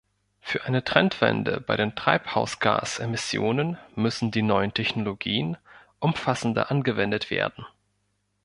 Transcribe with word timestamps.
Für 0.39 0.63
eine 0.63 0.83
Trendwende 0.83 1.61
bei 1.61 1.75
den 1.75 1.95
Treibhausgas-Emissionen 1.95 3.77
müssen 3.93 4.31
die 4.31 4.41
neuen 4.41 4.73
Technologien 4.73 5.57
umfassender 5.99 6.71
angewendet 6.71 7.29
werden. 7.29 7.67